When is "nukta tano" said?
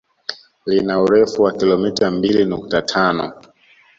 2.45-3.31